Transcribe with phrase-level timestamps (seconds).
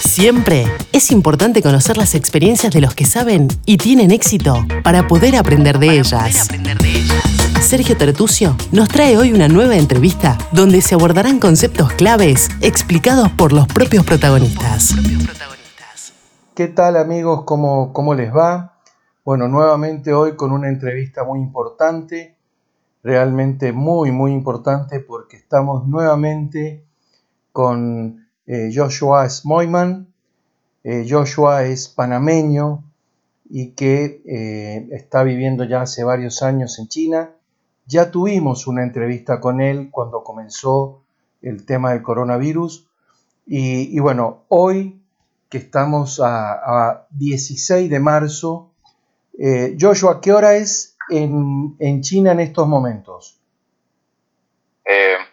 [0.00, 5.36] Siempre es importante conocer las experiencias de los que saben y tienen éxito para poder
[5.36, 6.48] aprender de ellas.
[7.60, 13.52] Sergio Tertucio nos trae hoy una nueva entrevista donde se abordarán conceptos claves explicados por
[13.52, 14.94] los propios protagonistas.
[16.54, 17.44] ¿Qué tal amigos?
[17.44, 18.78] ¿Cómo, cómo les va?
[19.24, 22.36] Bueno, nuevamente hoy con una entrevista muy importante,
[23.02, 26.84] realmente muy, muy importante porque estamos nuevamente
[27.52, 30.06] con eh, Joshua Smoyman.
[30.84, 32.84] Eh, Joshua es panameño
[33.50, 37.30] y que eh, está viviendo ya hace varios años en China.
[37.86, 41.02] Ya tuvimos una entrevista con él cuando comenzó
[41.42, 42.88] el tema del coronavirus.
[43.48, 45.00] Y, bueno, hoy
[45.48, 48.72] que estamos a, 16 de marzo,
[49.78, 53.38] Joshua, ¿qué hora es en, en, China en estos momentos?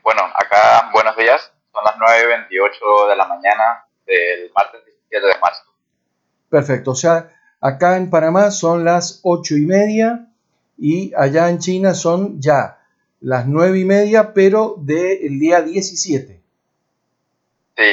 [0.04, 1.53] bueno, acá buenos días
[1.84, 5.64] son las 9.28 de la mañana del martes 17 de marzo.
[6.50, 7.30] Perfecto, o sea,
[7.60, 10.28] acá en Panamá son las 8 y media
[10.78, 12.80] y allá en China son ya
[13.22, 16.42] las 9 y media, pero del día 17.
[17.76, 17.84] Sí,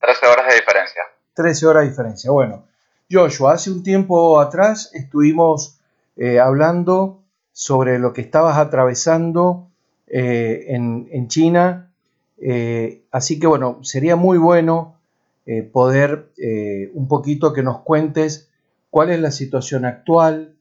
[0.00, 1.02] 13 horas de diferencia.
[1.34, 2.30] 13 horas de diferencia.
[2.30, 2.66] Bueno,
[3.10, 5.78] Joshua, hace un tiempo atrás estuvimos
[6.16, 9.68] eh, hablando sobre lo que estabas atravesando
[10.06, 11.89] eh, en, en China
[12.40, 14.96] eh, así que bueno, sería muy bueno
[15.44, 18.48] eh, poder eh, un poquito que nos cuentes
[18.88, 20.54] cuál es la situación actual,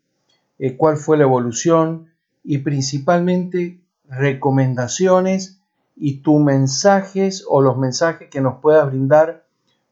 [0.75, 2.09] cuál fue la evolución
[2.43, 5.61] y principalmente recomendaciones
[5.95, 9.45] y tus mensajes o los mensajes que nos puedas brindar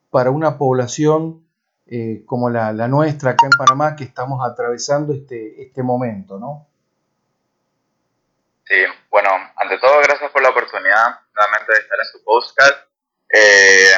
[0.09, 1.41] para una población
[2.25, 6.67] como la, nuestra acá en Panamá que estamos atravesando este, este momento, ¿no?
[8.67, 8.75] Sí,
[9.09, 12.89] bueno, ante todo, gracias por la oportunidad nuevamente de estar en su podcast.
[13.29, 13.93] Eh,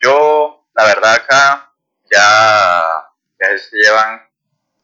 [0.00, 4.30] yo, la verdad, acá ya, ya se llevan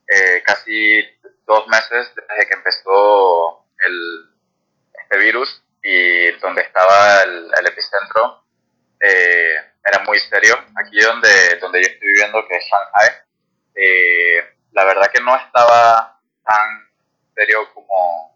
[0.08, 1.04] eh, casi
[1.46, 4.28] dos meses desde que empezó el,
[5.02, 8.44] este virus y donde estaba el, epicentro
[8.98, 10.56] eh, era muy serio.
[10.84, 13.22] Aquí donde, donde yo estoy viviendo, que es Shanghai,
[14.72, 16.88] la verdad que no estaba tan
[17.36, 18.27] serio como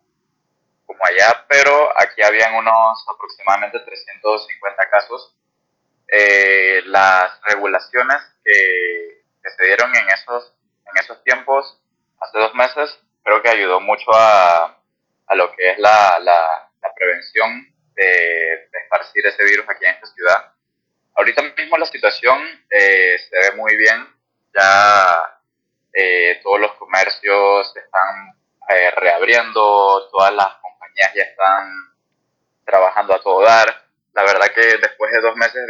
[0.93, 5.35] como allá, pero aquí habían unos aproximadamente 350 casos.
[6.09, 9.23] Eh, las regulaciones que,
[9.57, 10.55] se dieron en esos,
[10.87, 11.81] en esos tiempos,
[12.21, 14.79] hace dos meses, creo que ayudó mucho a,
[15.27, 20.53] a lo que es la, la, prevención de, esparcir ese virus aquí en esta ciudad.
[21.15, 22.39] Ahorita mismo la situación
[22.71, 24.07] eh, se ve muy bien,
[24.55, 25.41] ya
[25.93, 28.39] eh, todos los comercios están
[28.97, 30.62] reabriendo, todas las
[30.97, 31.93] ya están
[32.65, 33.85] trabajando a todo dar.
[34.13, 35.67] La verdad que después de dos meses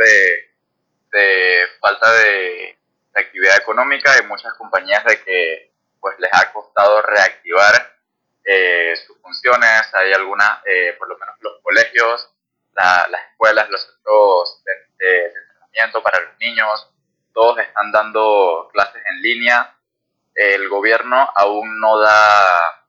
[1.11, 2.79] de, falta de,
[3.15, 7.97] actividad económica, hay muchas compañías de que pues les ha costado reactivar
[8.45, 9.83] eh, sus funciones.
[9.95, 12.33] Hay algunas, eh, por lo menos los colegios,
[12.75, 16.89] las escuelas, los centros de, entrenamiento para los niños,
[17.35, 19.77] todos están dando clases en línea.
[20.35, 22.82] El gobierno aún no da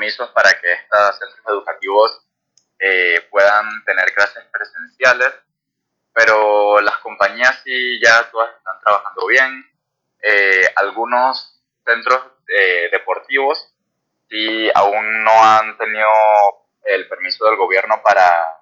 [0.00, 2.22] permisos para que estos centros educativos
[2.78, 5.34] eh, puedan tener clases presenciales,
[6.14, 9.70] pero las compañías sí ya todas están trabajando bien.
[10.22, 12.22] Eh, algunos centros
[12.90, 13.72] deportivos
[14.28, 16.08] sí aún no han tenido
[16.84, 18.58] el permiso del gobierno para,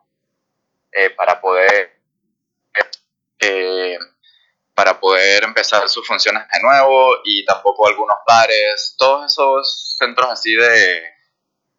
[1.16, 1.96] para poder
[4.74, 10.54] para poder empezar sus funciones de nuevo y tampoco algunos bares, todos esos centros así
[10.54, 11.17] de,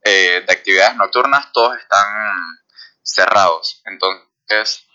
[0.03, 2.07] eh, de actividades nocturnas, todos están
[3.01, 3.81] cerrados.
[3.85, 4.85] Entonces,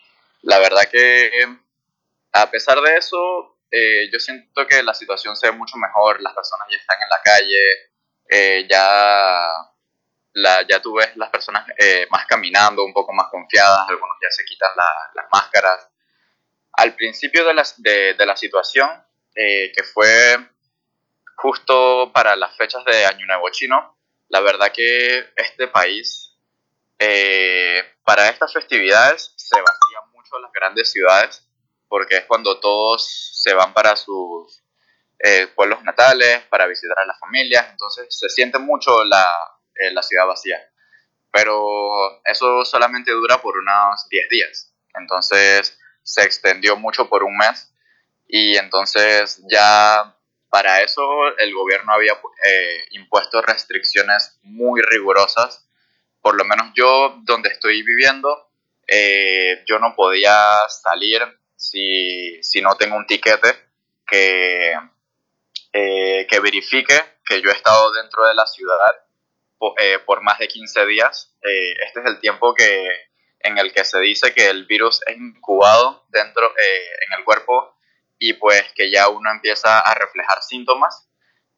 [0.42, 1.30] la verdad que
[2.32, 6.34] a pesar de eso, eh, yo siento que la situación se ve mucho mejor, las
[6.34, 7.90] personas ya están en la calle,
[8.28, 9.48] eh, ya,
[10.32, 11.66] la, ya tú ves las personas
[12.10, 15.88] más caminando, un poco más confiadas, algunos ya se quitan las máscaras
[16.72, 18.90] al principio de la, de, la situación,
[19.34, 20.36] que fue
[21.36, 23.93] justo para las fechas de Año Nuevo Chino,
[24.34, 26.36] la verdad que este país,
[26.98, 31.48] eh, para estas festividades, se vacían mucho las grandes ciudades,
[31.88, 34.60] porque es cuando todos se van para sus
[35.20, 39.24] eh, pueblos natales, para visitar a las familias, entonces se siente mucho la,
[39.92, 40.58] la ciudad vacía.
[41.30, 44.74] Pero eso solamente dura por unos 10 días.
[44.94, 47.72] Entonces, se extendió mucho por un mes
[48.26, 50.13] y entonces ya
[50.54, 51.02] para eso
[51.38, 55.68] el gobierno había eh, impuesto restricciones muy rigurosas.
[56.22, 58.52] Por lo menos yo donde estoy viviendo,
[58.86, 60.32] eh, yo no podía
[60.68, 61.22] salir
[61.56, 63.48] si, si no tengo un tiquete
[64.06, 64.74] que,
[65.72, 68.76] eh, que verifique que yo he estado dentro de la ciudad
[69.80, 71.34] eh, por, más de 15 días.
[71.42, 73.08] Este es el tiempo que,
[73.40, 77.74] en el que se dice que el virus es incubado dentro en el cuerpo
[78.18, 81.08] y pues que ya uno empieza a reflejar síntomas.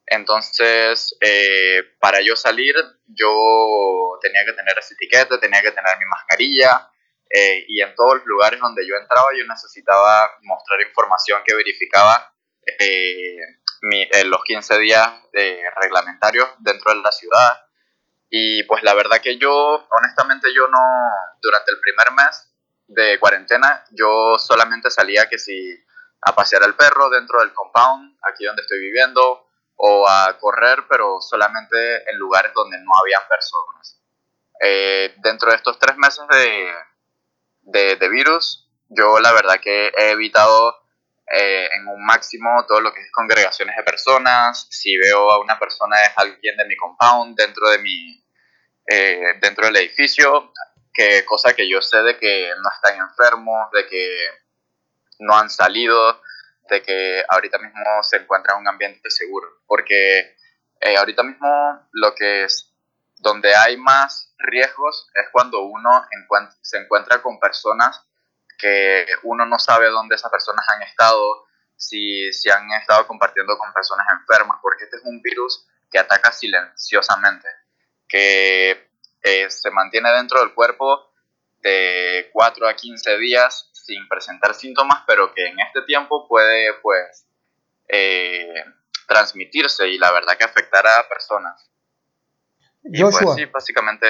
[0.06, 1.16] Entonces,
[1.98, 2.74] para yo salir,
[3.06, 6.88] yo tenía que tener ese etiquete, tenía que tener mi mascarilla,
[7.66, 12.32] y en todos los lugares donde yo entraba yo necesitaba mostrar información que verificaba
[12.66, 13.38] eh,
[13.92, 15.12] eh, los 15 días
[15.80, 17.62] reglamentarios dentro de la ciudad.
[18.28, 20.80] Y pues la verdad que yo, honestamente, yo no,
[21.40, 22.52] durante el primer mes
[22.88, 25.78] de cuarentena, yo solamente salía que si
[26.22, 29.46] a pasear al perro dentro del compound, aquí donde estoy viviendo,
[29.76, 34.00] o a correr, pero solamente en lugares donde no habían personas.
[34.60, 36.24] Eh, dentro de estos tres meses
[37.62, 40.74] de, de, virus, yo la verdad que he evitado
[41.30, 44.66] eh, en un máximo todo lo que es congregaciones de personas.
[44.70, 48.24] Si veo a una persona es alguien de mi compound dentro de mi
[48.88, 50.52] eh, dentro del edificio,
[50.92, 54.28] que cosa que yo sé de que no están enfermos, de que
[55.18, 56.20] no han salido,
[56.68, 60.36] de que ahorita mismo se encuentra en un ambiente seguro, porque
[60.80, 62.72] eh, ahorita mismo lo que es
[63.18, 66.06] donde hay más riesgos es cuando uno
[66.60, 68.04] se encuentra con personas
[68.58, 71.46] que uno no sabe dónde esas personas han estado,
[71.76, 76.32] si, si han estado compartiendo con personas enfermas, porque este es un virus que ataca
[76.32, 77.48] silenciosamente,
[78.08, 78.90] que
[79.22, 81.12] eh, se mantiene dentro del cuerpo
[81.58, 87.26] de 4 a 15 días sin presentar síntomas, pero que en este tiempo puede pues
[87.88, 88.64] eh,
[89.06, 91.70] transmitirse y la verdad que afectar a personas.
[92.82, 94.06] Y pues sí, básicamente...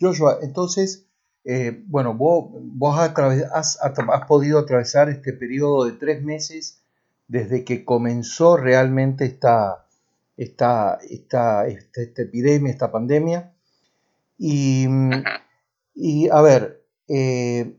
[0.00, 1.06] Joshua, entonces,
[1.44, 6.82] eh, bueno, vos, vos has, has, podido atravesar este periodo de tres meses
[7.28, 9.86] desde que comenzó realmente esta,
[10.36, 13.54] esta, esta, esta, epidemia, esta pandemia.
[14.38, 14.88] Y,
[15.94, 17.76] y a ver, eh,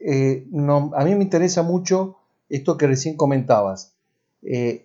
[0.00, 2.16] eh, no, a mí me interesa mucho
[2.48, 3.94] esto que recién comentabas.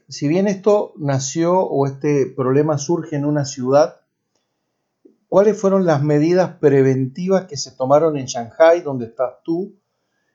[0.08, 4.00] si bien esto nació o este problema surge en una ciudad,
[5.30, 9.76] ¿Cuáles fueron las medidas preventivas que se tomaron en Shanghai, donde estás tú,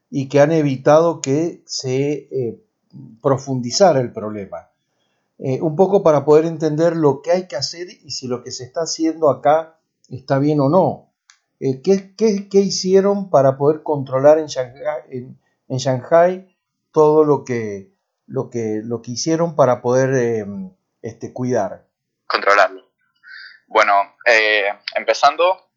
[0.08, 2.64] y que han evitado que se eh,
[3.20, 4.70] profundizara el problema?
[5.38, 8.52] Eh, un poco para poder entender lo que hay que hacer y si lo que
[8.52, 11.08] se está haciendo acá está bien o no.
[11.60, 16.56] Eh, ¿qué, qué, hicieron para poder controlar en Shanghai, en, Shanghai
[16.92, 17.92] todo lo que,
[18.26, 20.46] lo, que, lo que hicieron para poder
[21.02, 21.86] este, cuidar?
[22.26, 22.84] Controlarlo.
[23.66, 25.70] Bueno, eh, empezando,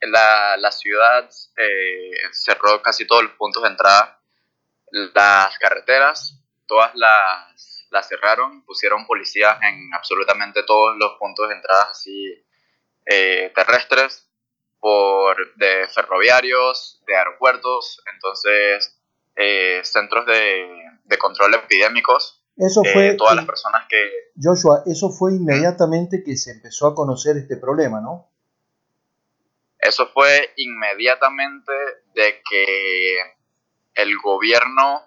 [0.00, 4.20] la, la ciudad eh, cerró casi todos los puntos de entrada.
[4.90, 11.88] Las carreteras, todas las, las cerraron, pusieron policías en absolutamente todos los puntos de entrada
[11.90, 12.44] así
[13.06, 14.21] eh, terrestres,
[14.82, 18.98] por, de ferroviarios, de aeropuertos, entonces
[19.84, 20.68] centros de,
[21.04, 23.14] de control epidémicos eso eh, fue.
[23.14, 24.30] todas las personas que.
[24.40, 28.28] Joshua, eso fue inmediatamente que se empezó a conocer este problema, ¿no?
[29.78, 31.72] Eso fue inmediatamente
[32.14, 33.16] de que
[33.94, 35.02] el gobierno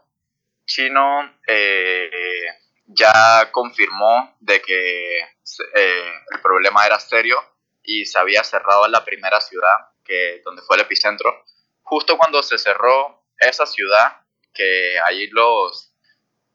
[0.65, 2.43] chino eh,
[2.87, 7.37] ya confirmó de que eh, el problema era serio
[7.85, 11.43] y se había cerrado la primera ciudad, que, donde fue el epicentro.
[11.83, 14.21] Justo cuando se cerró esa ciudad,
[14.53, 15.95] que ahí los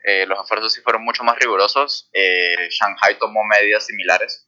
[0.03, 2.09] eh, los esfuerzos sí fueron mucho más rigurosos.
[2.13, 4.47] Eh, Shanghai tomó medidas similares.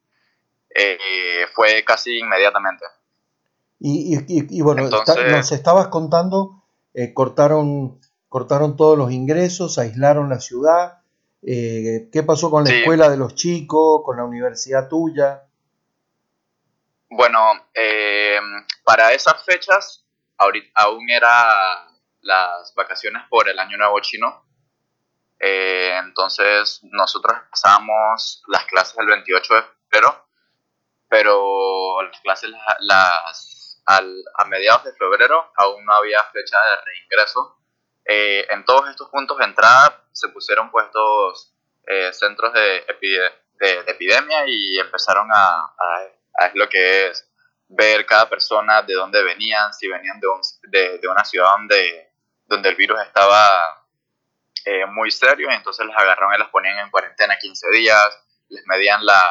[0.75, 2.85] Eh, fue casi inmediatamente.
[3.85, 6.62] Y, bueno, nos estabas contando,
[7.15, 7.99] cortaron,
[8.29, 11.01] cortaron todos los ingresos, aislaron la ciudad.
[11.43, 15.43] ¿Qué pasó con la escuela de los chicos, con la universidad tuya?
[17.14, 17.69] Bueno,
[18.85, 20.04] para esas fechas,
[20.37, 21.88] aún era
[22.21, 24.45] las vacaciones por el Año Nuevo Chino,
[25.45, 30.28] eh, entonces nosotros empezamos las clases el 28 de febrero,
[31.09, 37.59] pero las clases las, a mediados de febrero aún no había fecha de reingreso.
[38.04, 41.52] Eh, en todos estos puntos de entrada se pusieron puestos
[41.88, 42.87] eh, centros de,
[43.59, 45.75] de, epidemia y empezaron a,
[46.55, 47.29] lo que es
[47.69, 50.29] ver cada persona de dónde venían, si venían de,
[50.69, 52.12] de, de una ciudad donde,
[52.47, 53.83] donde el virus estaba
[54.65, 58.09] eh, muy serio y entonces les agarraron y las ponían en cuarentena 15 días,
[58.49, 59.23] les medían la,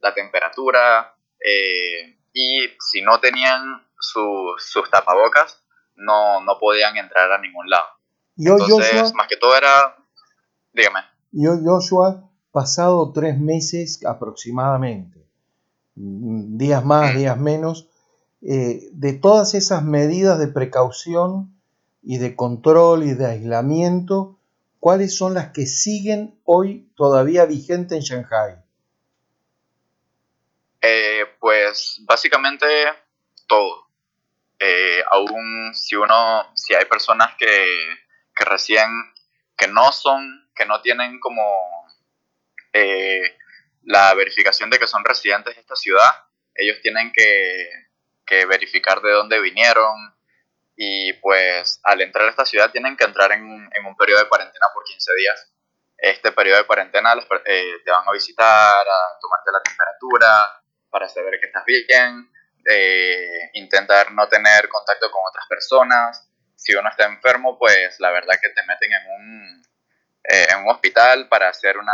[0.00, 5.62] la temperatura eh, y si no tenían sus tapabocas
[5.94, 7.86] no, no podían entrar a ningún lado.
[8.36, 9.96] Entonces, más que todo era,
[10.72, 11.00] dígame.
[11.30, 15.21] Yo, Joshua, pasado tres meses aproximadamente, mm,
[15.94, 17.18] días más, mm.
[17.18, 17.88] días menos,
[18.42, 21.54] eh, de todas esas medidas de precaución
[22.02, 24.38] y de control y de aislamiento,
[24.80, 28.56] ¿cuáles son las que siguen hoy todavía vigentes en Shanghai?
[30.80, 32.66] Eh, pues básicamente
[33.46, 33.86] todo.
[34.58, 37.46] Eh, aún si uno, si hay personas que,
[38.34, 38.88] que recién,
[39.56, 41.42] que no son, que no tienen como
[42.72, 43.22] eh,
[43.84, 46.10] la verificación de que son residentes de esta ciudad,
[46.54, 47.68] ellos tienen que,
[48.26, 50.14] que verificar de dónde vinieron,
[50.76, 54.28] y pues al entrar a esta ciudad tienen que entrar en, en un periodo de
[54.28, 55.52] cuarentena por 15 días.
[55.98, 57.12] Este periodo de cuarentena
[57.44, 62.30] eh, te van a visitar, a tomarte la temperatura para saber que estás bien,
[62.68, 66.28] eh, intentar no tener contacto con otras personas.
[66.56, 69.66] Si uno está enfermo, pues la verdad que te meten en un,
[70.24, 71.92] eh, en un hospital para hacer una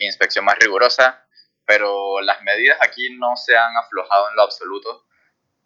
[0.00, 1.26] inspección más rigurosa,
[1.66, 5.06] pero las medidas aquí no se han aflojado en lo absoluto.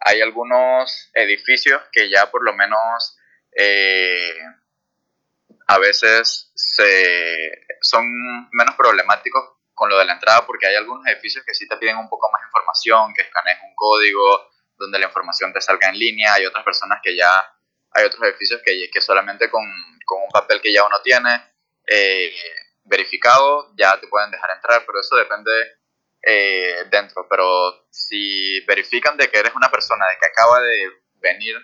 [0.01, 3.17] Hay algunos edificios que ya por lo menos
[3.57, 4.39] eh,
[5.67, 8.05] a veces se, son
[8.53, 9.43] menos problemáticos
[9.73, 12.31] con lo de la entrada porque hay algunos edificios que sí te piden un poco
[12.31, 16.65] más información, que escanees un código, donde la información te salga en línea, hay otras
[16.65, 17.51] personas que ya,
[17.93, 19.65] hay otros edificios que, que solamente con,
[20.05, 21.55] con un papel que ya uno tiene
[21.87, 22.33] eh,
[22.85, 25.51] verificado ya te pueden dejar entrar, pero eso depende
[26.23, 31.57] eh, dentro, pero si verifican de que eres una persona de que acaba de venir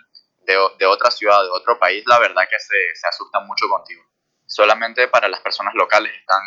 [0.45, 4.03] de, de otra ciudad, de otro país, la verdad que se, se, asustan mucho contigo.
[4.45, 6.41] Solamente para las personas locales están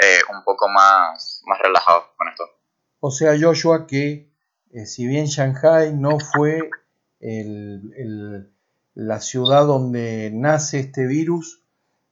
[0.00, 2.44] eh, un poco más, más relajados con esto.
[3.00, 4.30] O sea, Joshua, que
[4.72, 6.70] eh, si bien Shanghai no fue
[7.20, 8.52] el, el,
[8.94, 11.62] la ciudad donde nace este virus,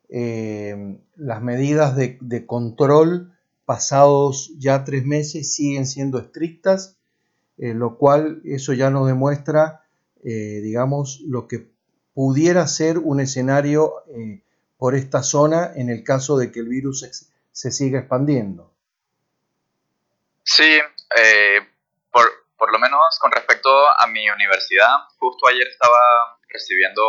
[0.09, 3.33] las medidas de, control
[3.65, 6.97] pasados ya tres meses siguen siendo estrictas,
[7.59, 9.85] eh, lo cual eso ya nos demuestra,
[10.25, 11.69] eh, digamos, lo que
[12.15, 14.43] pudiera ser un escenario eh,
[14.79, 17.05] por esta zona en el caso de que el virus
[17.53, 18.73] se, siga expandiendo.
[20.45, 20.79] Sí,
[22.13, 25.99] por, por, lo menos con respecto a mi universidad, justo ayer estaba
[26.49, 27.03] recibiendo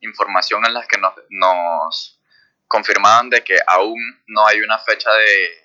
[0.00, 0.98] información en la que
[1.30, 2.19] nos
[2.70, 3.98] confirmaban de que aún
[4.28, 5.60] no hay una fecha de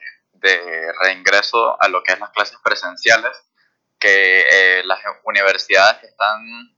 [0.45, 3.35] de reingreso a lo que es las clases presenciales,
[3.99, 6.75] que eh, las universidades están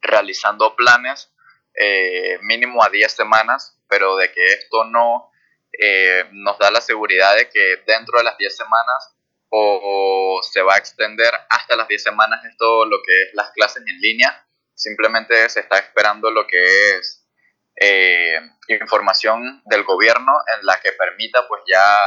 [0.00, 1.30] realizando planes
[1.74, 5.30] eh, mínimo a 10 semanas, pero de que esto no
[5.78, 9.14] eh, nos da la seguridad de que dentro de las 10 semanas
[9.48, 13.82] o, se va a extender hasta las 10 semanas esto lo que es las clases
[13.86, 17.21] en línea, simplemente se está esperando lo que es
[18.68, 21.98] información del gobierno en la que permita pues ya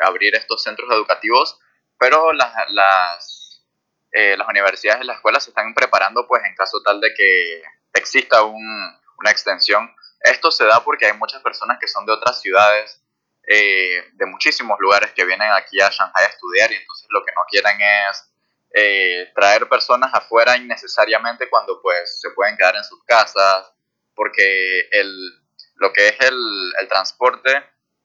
[0.00, 1.58] abrir estos centros educativos,
[1.98, 3.64] pero las, las,
[4.12, 7.62] eh, las universidades y las escuelas se están preparando pues en caso tal de que
[7.94, 9.94] exista un, una extensión.
[10.20, 13.02] Esto se da porque hay muchas personas que son de otras ciudades,
[13.46, 17.32] eh, de muchísimos lugares que vienen aquí a Shanghai a estudiar y entonces lo que
[17.32, 18.30] no quieren es
[18.72, 23.72] eh, traer personas afuera innecesariamente cuando pues se pueden quedar en sus casas,
[24.20, 25.32] porque el,
[25.76, 26.36] lo que es el,
[26.78, 27.50] el transporte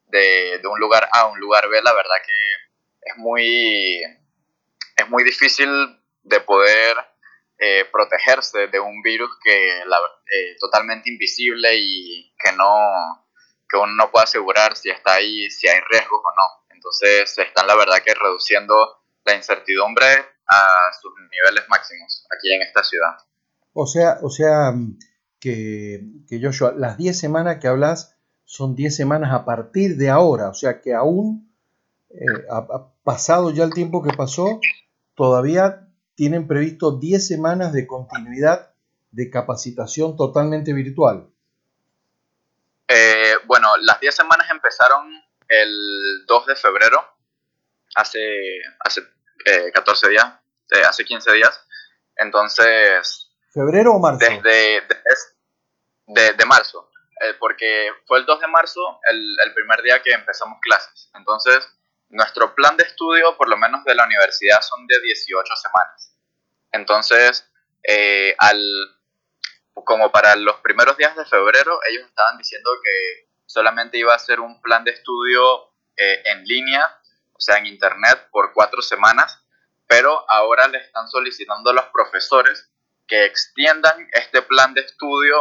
[0.05, 4.01] de, un lugar A a un lugar B, la verdad que es muy,
[4.95, 5.69] es muy difícil
[6.23, 6.95] de poder
[7.57, 13.25] eh, protegerse de un virus que es eh, totalmente invisible y que no
[13.67, 16.65] que uno no puede asegurar si está ahí, si hay riesgos o no.
[16.73, 20.07] Entonces se están la verdad que reduciendo la incertidumbre
[20.47, 23.17] a sus niveles máximos aquí en esta ciudad.
[23.73, 24.71] O sea, o sea
[25.45, 30.49] que, que Joshua, las 10 semanas que hablas son 10 semanas a partir de ahora,
[30.49, 31.53] o sea que aún
[32.09, 34.59] eh, ha, pasado ya el tiempo que pasó,
[35.13, 38.73] todavía tienen previsto 10 semanas de continuidad
[39.11, 41.29] de capacitación totalmente virtual.
[42.87, 45.11] Eh, bueno, las 10 semanas empezaron
[45.47, 47.03] el 2 de febrero,
[47.95, 48.19] hace,
[48.79, 49.01] hace
[49.75, 50.25] 14 eh, días,
[50.89, 51.61] hace 15 días.
[52.17, 53.29] Entonces...
[53.53, 54.19] ¿Febrero o marzo?
[54.19, 54.81] Desde,
[56.07, 56.89] de, de marzo.
[57.21, 61.09] Eh, porque fue el 2 de marzo el, el, primer día que empezamos clases.
[61.15, 61.65] Entonces,
[62.09, 66.13] nuestro plan de estudio, por lo menos de la universidad, son de 18 semanas.
[66.73, 67.49] Entonces,
[67.83, 68.61] eh, al,
[69.73, 74.39] como para los primeros días de febrero, ellos estaban diciendo que solamente iba a ser
[74.39, 76.99] un plan de estudio eh, en línea,
[77.33, 79.41] o sea, en internet, por cuatro semanas,
[79.87, 82.69] pero ahora le están solicitando a los profesores
[83.07, 85.35] que extiendan este plan de estudio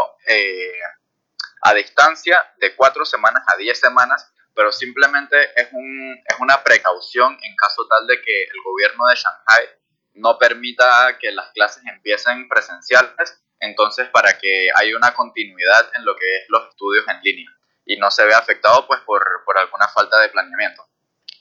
[1.63, 7.37] a distancia de cuatro semanas a diez semanas, pero simplemente es, un, es una precaución
[7.43, 9.69] en caso tal de que el gobierno de Shanghai
[10.15, 16.15] no permita que las clases empiecen presenciales, entonces para que haya una continuidad en lo
[16.17, 17.51] que es los estudios en línea
[17.87, 20.87] y no se vea afectado pues por, por alguna falta de planeamiento.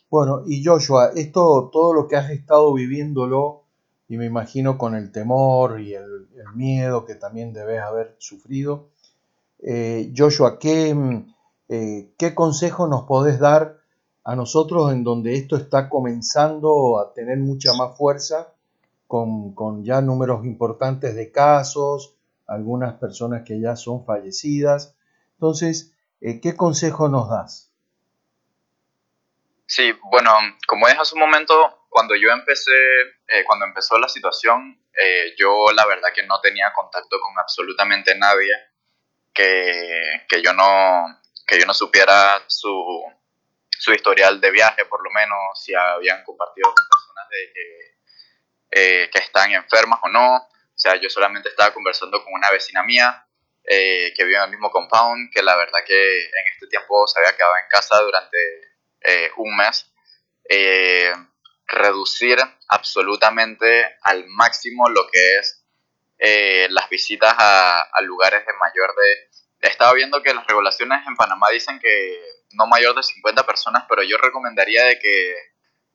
[0.09, 3.62] Bueno, y Joshua, esto, todo lo que has estado viviéndolo,
[4.07, 8.89] y me imagino con el temor y el, miedo que también debes haber sufrido,
[9.59, 10.95] eh, Joshua, ¿qué,
[11.69, 13.79] eh, ¿qué consejo nos podés dar
[14.23, 18.53] a nosotros en donde esto está comenzando a tener mucha más fuerza,
[19.07, 24.95] con, con ya números importantes de casos, algunas personas que ya son fallecidas?
[25.35, 27.71] Entonces, eh, ¿qué consejo nos das?
[29.65, 30.29] Sí, bueno,
[30.67, 31.53] como dije hace un momento,
[31.89, 32.71] cuando yo empecé,
[33.33, 38.15] eh, cuando empezó la situación, eh, yo la verdad que no tenía contacto con absolutamente
[38.15, 38.53] nadie
[39.33, 43.03] que, que, yo, no, que yo no supiera su,
[43.71, 49.19] su historial de viaje, por lo menos, si habían compartido con personas de que, que
[49.19, 50.35] están enfermas o no.
[50.35, 53.27] O sea, yo solamente estaba conversando con una vecina mía
[53.63, 57.19] eh, que vive en el mismo compound, que la verdad que en este tiempo se
[57.19, 58.37] había quedado en casa durante
[59.01, 59.91] eh, un mes.
[61.67, 65.59] Eh, reducir absolutamente al máximo lo que es
[66.69, 69.67] las visitas a, lugares de mayor de...
[69.67, 72.17] Estaba viendo que las regulaciones en Panamá dicen que
[72.51, 75.35] no mayor de 50 personas, pero yo recomendaría de que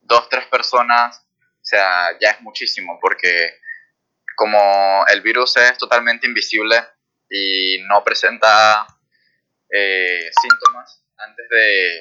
[0.01, 3.59] dos, tres personas, o sea, ya es muchísimo, porque
[4.37, 6.85] como el virus es totalmente invisible,
[7.31, 8.87] y no presenta
[9.71, 12.01] eh, síntomas antes de,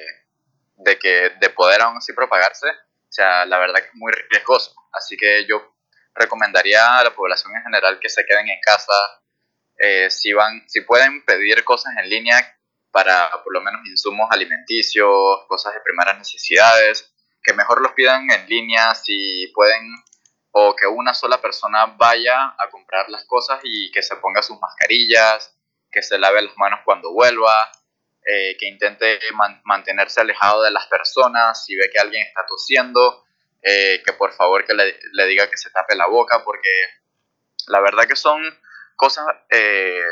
[0.76, 2.68] de, que, de poder aún así propagarse,
[3.08, 4.74] o sea, la verdad que es muy riesgoso.
[4.92, 5.74] Así que yo
[6.14, 8.92] recomendaría a la población en general que se queden en casa.
[9.78, 12.58] Eh, si, van, si pueden pedir cosas en línea
[12.90, 18.46] para por lo menos insumos alimenticios, cosas de primeras necesidades, que mejor los pidan en
[18.48, 19.86] línea si pueden
[20.50, 24.58] o que una sola persona vaya a comprar las cosas y que se ponga sus
[24.60, 25.56] mascarillas,
[25.90, 27.54] que se lave las manos cuando vuelva,
[28.30, 29.18] eh, que intente
[29.64, 33.24] mantenerse alejado de las personas, si ve que alguien está tosiendo,
[33.62, 36.68] eh, que por favor que le, diga que se tape la boca, porque
[37.68, 38.42] la verdad que son
[38.96, 40.02] cosas eh,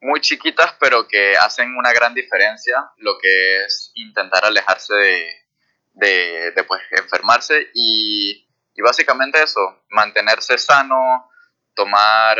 [0.00, 5.46] muy chiquitas, pero que hacen una gran diferencia, lo que es intentar alejarse de,
[5.94, 11.30] de, de pues, enfermarse y y básicamente eso, mantenerse sano,
[11.74, 12.38] tomar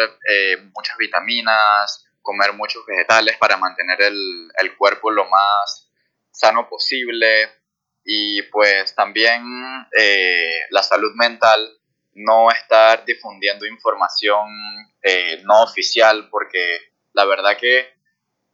[0.74, 5.90] muchas vitaminas, comer muchos vegetales para mantener el, el, cuerpo lo más
[6.30, 7.50] sano posible.
[8.04, 9.42] Y pues también
[9.96, 11.78] eh, la salud mental,
[12.14, 14.48] no estar difundiendo información
[15.02, 17.94] eh, no oficial porque la verdad que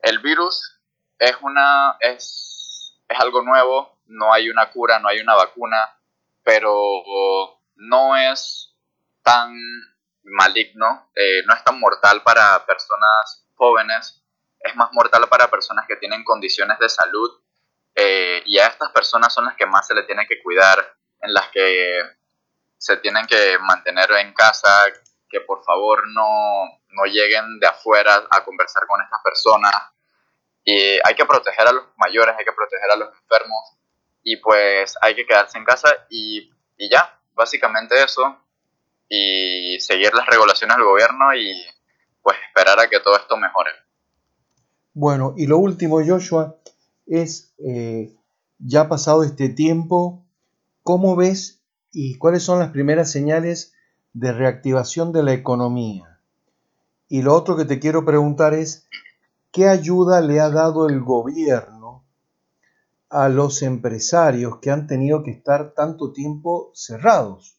[0.02, 0.80] el virus
[1.18, 5.98] es, una, es, es algo nuevo, no hay una cura, no hay una vacuna,
[6.42, 8.74] pero no es
[9.22, 9.54] tan
[10.30, 14.22] maligno, eh, no es tan mortal para personas jóvenes,
[14.60, 17.40] es más mortal para personas que tienen condiciones de salud
[17.94, 21.34] eh, y a estas personas son las que más se le tiene que cuidar, en
[21.34, 22.02] las que
[22.76, 24.68] se tienen que mantener en casa,
[25.28, 29.74] que por favor no, no lleguen de afuera a conversar con estas personas.
[30.64, 33.78] Y hay que proteger a los mayores, hay que proteger a los enfermos
[34.22, 38.38] y pues hay que quedarse en casa y, y ya, básicamente eso,
[39.08, 41.52] y seguir las regulaciones del gobierno y
[42.22, 43.70] pues esperar a que todo esto mejore.
[44.94, 46.56] Bueno, y lo último, Joshua,
[47.06, 48.14] es, eh,
[48.58, 50.26] ya pasado este tiempo,
[50.82, 51.62] ¿cómo ves
[51.92, 53.74] y cuáles son las primeras señales
[54.12, 56.20] de reactivación de la economía?
[57.08, 58.88] Y lo otro que te quiero preguntar es,
[59.52, 61.78] ¿qué ayuda le ha dado el gobierno
[63.10, 67.57] a los empresarios que han tenido que estar tanto tiempo cerrados.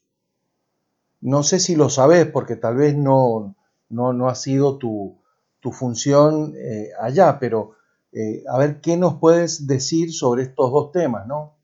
[1.20, 3.54] No sé si lo sabes porque tal vez no,
[3.88, 5.18] no, ha sido tu,
[5.72, 7.76] función eh, allá, pero
[8.12, 11.56] eh, a ver qué nos puedes decir sobre estos dos temas, ¿no?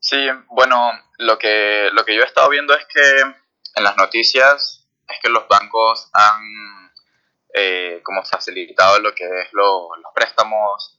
[0.00, 0.18] Sí,
[0.48, 0.76] bueno,
[1.18, 3.20] lo que, lo que yo he estado viendo es que
[3.76, 6.90] en las noticias es que los bancos han
[7.54, 10.96] eh, como facilitado lo que es los préstamos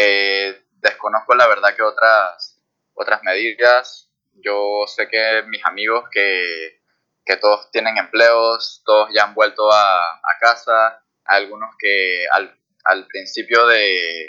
[0.00, 2.56] eh, desconozco la verdad que otras,
[2.94, 4.07] otras medidas.
[4.42, 6.80] Yo sé que mis amigos que,
[7.24, 13.06] que todos tienen empleos, todos ya han vuelto a, a casa, algunos que al, al,
[13.06, 14.28] principio de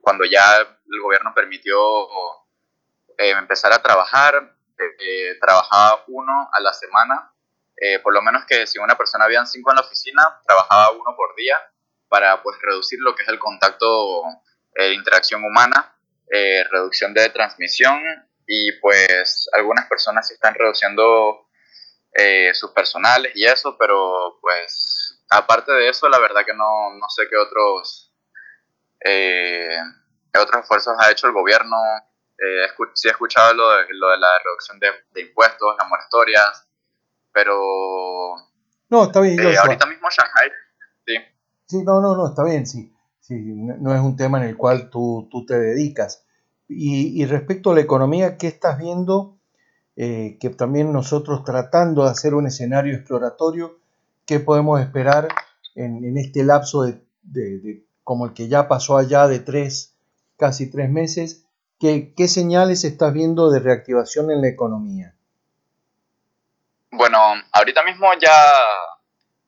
[0.00, 1.76] cuando ya el gobierno permitió
[3.18, 7.32] eh, empezar a trabajar, eh, trabajaba uno a la semana,
[8.02, 11.36] por lo menos que si una persona habían cinco en la oficina, trabajaba uno por
[11.36, 11.56] día
[12.08, 14.22] para pues reducir lo que es el contacto,
[14.74, 15.94] eh, interacción humana,
[16.30, 18.00] eh, reducción de transmisión
[18.50, 21.46] y pues algunas personas sí están reduciendo
[22.14, 27.08] eh, sus personales y eso, pero pues aparte de eso, la verdad que no, no
[27.10, 28.16] sé qué otros,
[29.04, 29.76] eh,
[30.32, 31.76] qué otros esfuerzos ha hecho el gobierno.
[32.38, 36.68] Eh, sí he escuchado lo de, lo de la reducción de, de impuestos, las moratorias,
[37.30, 38.34] pero...
[38.88, 39.38] No, está bien.
[39.40, 40.50] Eh, ahorita mismo Shanghai,
[41.06, 41.16] sí.
[41.66, 42.96] Sí, no, no, no, está bien, sí.
[43.20, 46.24] sí no es un tema en el cual tú, tú te dedicas.
[46.68, 49.38] Y, respecto a la economía, ¿qué estás viendo?
[49.96, 53.80] Eh, que también nosotros tratando de hacer un escenario exploratorio,
[54.26, 55.28] ¿qué podemos esperar
[55.74, 59.96] en, este lapso de, como el que ya pasó allá de tres,
[60.36, 61.46] casi tres meses?
[61.80, 65.14] ¿Qué, señales estás viendo de reactivación en la economía?
[66.90, 67.18] Bueno,
[67.52, 68.52] ahorita mismo ya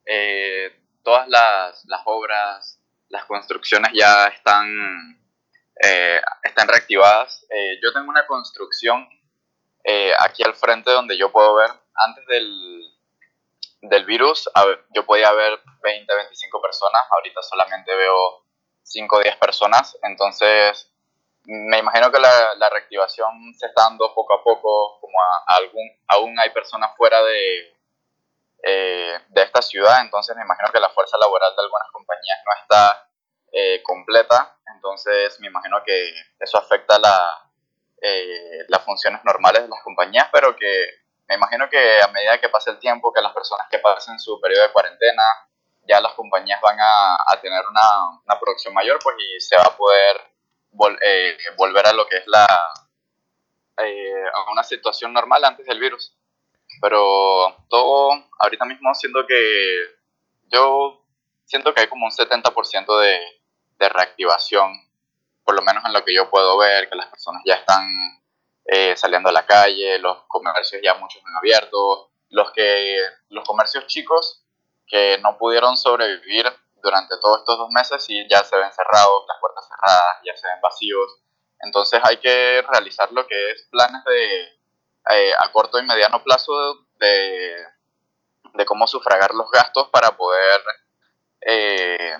[0.06, 0.70] eh,
[1.02, 5.19] todas las, obras, las construcciones ya están,
[5.82, 7.46] eh, están reactivadas.
[7.50, 9.08] Eh, yo tengo una construcción
[9.84, 12.82] eh, aquí al frente donde yo puedo ver, antes del,
[13.82, 18.44] del virus, ver, yo podía ver 20, 25 personas, ahorita solamente veo
[18.82, 20.92] 5 o 10 personas, entonces
[21.44, 25.56] me imagino que la, la, reactivación se está dando poco a poco, como a, a
[25.56, 27.74] algún, aún hay personas fuera de,
[28.62, 32.62] eh, de esta ciudad, entonces me imagino que la fuerza laboral de algunas compañías no
[32.62, 33.08] está
[33.52, 37.50] eh, completa, entonces me imagino que eso afecta la,
[38.00, 42.48] eh, las funciones normales de las compañías, pero que me imagino que a medida que
[42.48, 45.22] pase el tiempo, que las personas que pasen su periodo de cuarentena,
[45.86, 50.16] ya las compañías van a, tener una, producción mayor, pues y se va a poder
[51.02, 52.46] eh, volver a lo que es la
[53.78, 56.16] eh, a una situación normal antes del virus.
[56.80, 59.98] Pero todo ahorita mismo siento que
[60.48, 61.04] yo
[61.44, 63.39] siento que hay como un 70% de,
[63.80, 64.90] de reactivación
[65.50, 67.84] por lo menos en lo que yo puedo ver, que las personas ya están
[68.66, 72.98] eh, saliendo a la calle, los comercios ya muchos han abierto, los, que,
[73.30, 74.44] los comercios chicos
[74.86, 76.46] que no pudieron sobrevivir
[76.80, 80.46] durante todos estos dos meses y ya se ven cerrados, las puertas cerradas, ya se
[80.46, 81.20] ven vacíos.
[81.62, 84.42] Entonces hay que realizar lo que es planes de
[85.10, 86.52] eh, a corto y mediano plazo
[86.94, 87.56] de,
[88.54, 90.60] de cómo sufragar los gastos para poder
[91.40, 92.16] eh,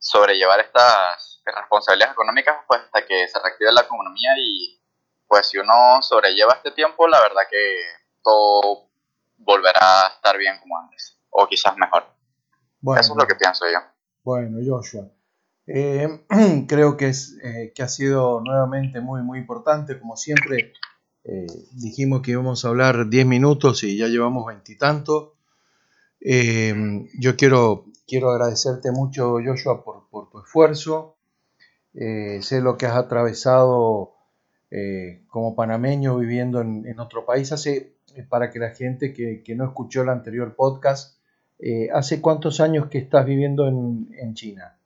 [0.00, 4.82] sobrellevar estas responsabilidades económicas pues hasta que se reactive la economía y
[5.28, 7.82] pues si uno sobrelleva este tiempo la verdad que
[8.22, 8.88] todo
[9.36, 12.04] volverá a estar bien como antes o quizás mejor.
[12.80, 13.78] Bueno, eso es lo que pienso yo.
[14.24, 15.10] Bueno Joshua.
[15.66, 16.24] Eh,
[16.68, 20.00] creo que es eh, que ha sido nuevamente muy muy importante.
[20.00, 20.72] Como siempre
[21.24, 25.32] eh, dijimos que íbamos a hablar 10 minutos y ya llevamos veintitantos.
[26.22, 31.16] Yo quiero quiero agradecerte mucho Joshua por, por tu esfuerzo
[31.94, 34.14] eh, sé lo que has atravesado
[34.70, 37.50] eh, como panameño viviendo en, en, otro país.
[37.52, 41.18] Hace, eh, para que la gente que, que no escuchó el anterior podcast,
[41.58, 44.76] eh, ¿hace cuántos años que estás viviendo en, en, China?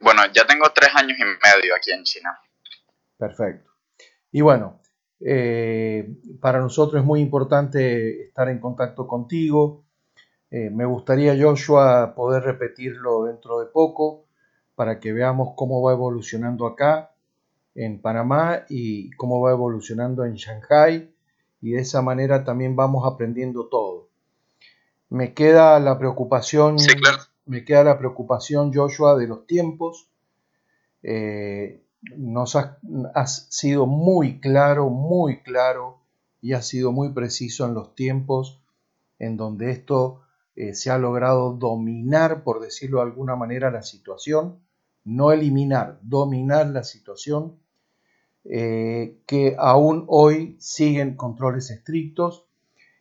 [0.00, 2.38] Bueno, ya tengo tres años y medio aquí en China.
[3.18, 3.70] Perfecto.
[4.30, 4.80] Y bueno,
[6.40, 9.85] para nosotros es muy importante estar en contacto contigo.
[10.50, 14.26] Me gustaría, Joshua, poder repetirlo dentro de poco
[14.74, 17.10] para que veamos cómo va evolucionando acá
[17.74, 21.12] en Panamá y cómo va evolucionando en Shanghai
[21.60, 24.08] y de esa manera también vamos aprendiendo todo.
[25.08, 27.18] Me queda la preocupación, sí, claro.
[27.44, 30.08] me queda la preocupación Joshua de los tiempos.
[31.02, 31.82] Eh,
[32.16, 32.76] nos has,
[33.14, 35.98] has sido muy claro, muy claro
[36.40, 38.60] y has sido muy preciso en los tiempos
[39.18, 40.22] en donde esto
[40.56, 44.58] eh, se ha logrado dominar, por decirlo de alguna manera, la situación
[45.06, 47.56] no eliminar, dominar la situación,
[48.44, 52.44] eh, que aún hoy siguen controles estrictos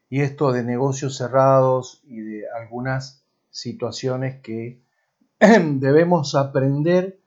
[0.07, 4.81] y esto de negocios cerrados y de algunas situaciones que
[5.39, 7.19] debemos aprender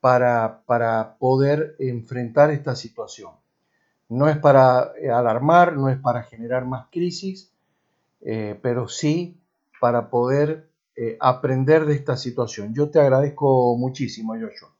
[0.00, 3.32] para, para poder enfrentar esta situación.
[4.10, 7.50] No es para alarmar, no es para generar más crisis,
[8.20, 9.40] eh, pero sí
[9.80, 12.74] para poder eh, aprender de esta situación.
[12.74, 14.74] Yo te agradezco muchísimo, Joshua.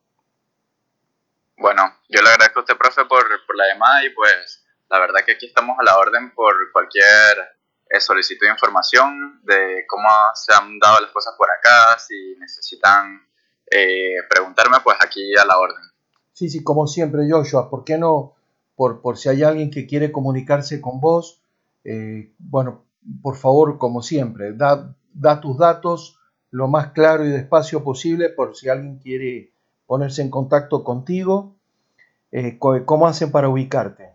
[1.57, 5.21] Bueno, yo le agradezco a usted, profe, por, por la llamada y pues la verdad
[5.25, 7.59] que aquí estamos a la orden por cualquier
[7.91, 13.27] eh, solicitud de información de cómo se han dado las cosas por acá, si necesitan
[13.71, 15.83] eh, preguntarme, pues aquí a la orden.
[16.33, 18.37] Sí, sí, como siempre, Joshua, ¿por qué no?
[18.77, 21.43] Por, por si hay alguien que quiere comunicarse con vos,
[21.85, 22.88] eh, bueno,
[23.23, 26.18] por favor, como siempre, da, da tus datos
[26.51, 29.53] lo más claro y despacio posible por si alguien quiere
[29.87, 31.57] ponerse en contacto contigo.
[32.33, 34.14] Eh, ¿Cómo hacen para ubicarte?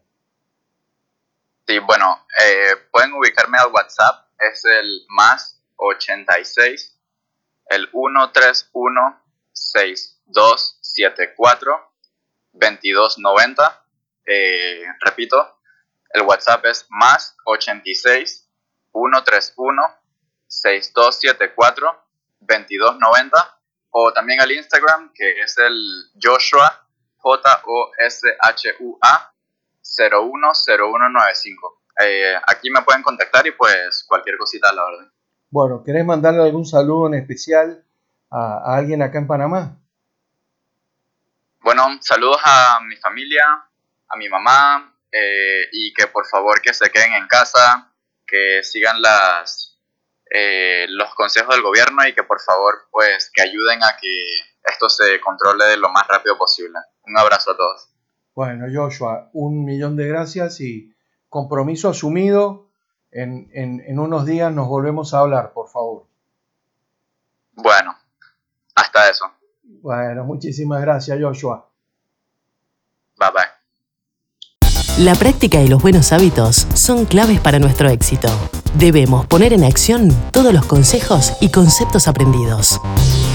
[1.67, 6.99] Sí, bueno, eh, pueden ubicarme al WhatsApp, es el más 86,
[7.69, 9.19] el 131
[9.53, 11.91] 6274
[12.51, 13.85] 2290.
[14.25, 15.59] Eh, repito,
[16.09, 18.42] el WhatsApp es más 86
[18.93, 19.81] 131
[20.47, 22.05] 6274
[22.39, 23.59] 2290
[23.91, 29.33] o también al Instagram que es el Joshua J O S H U A
[29.81, 31.81] 010195.
[31.99, 35.11] Eh, aquí me pueden contactar y pues cualquier cosita la verdad.
[35.49, 37.85] Bueno, ¿querés mandarle algún saludo en especial
[38.31, 39.77] a, a alguien acá en Panamá?
[41.61, 43.45] Bueno, saludos a mi familia,
[44.07, 47.92] a mi mamá, eh, y que por favor que se queden en casa,
[48.33, 49.79] que sigan las,
[50.31, 54.09] eh, los consejos del gobierno y que por favor pues que ayuden a que
[54.63, 56.79] esto se controle de lo más rápido posible.
[57.05, 57.89] Un abrazo a todos.
[58.33, 60.95] Bueno, Joshua, un millón de gracias y
[61.29, 62.71] compromiso asumido.
[63.11, 66.07] En, en, en unos días nos volvemos a hablar, por favor.
[67.51, 67.95] Bueno,
[68.73, 69.31] hasta eso.
[69.61, 71.69] Bueno, muchísimas gracias, Joshua.
[75.03, 78.29] La práctica y los buenos hábitos son claves para nuestro éxito.
[78.79, 82.79] Debemos poner en acción todos los consejos y conceptos aprendidos.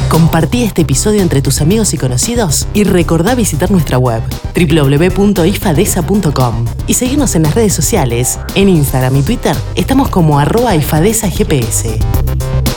[0.08, 4.22] Compartí este episodio entre tus amigos y conocidos y recordá visitar nuestra web
[4.56, 8.38] www.ifadesa.com y seguirnos en las redes sociales.
[8.54, 11.84] En Instagram y Twitter estamos como arroba ifadesagps.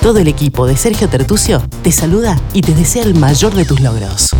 [0.02, 3.80] Todo el equipo de Sergio Tertucio te saluda y te desea el mayor de tus
[3.80, 4.32] logros.